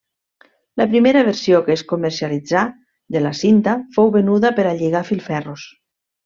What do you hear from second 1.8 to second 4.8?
comercialitzà de la cinta fou venuda per a